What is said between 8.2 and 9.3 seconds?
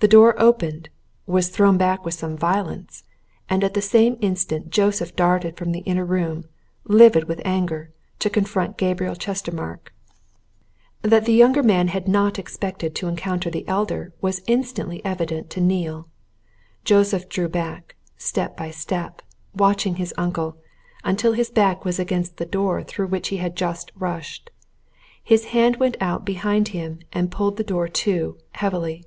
confront Gabriel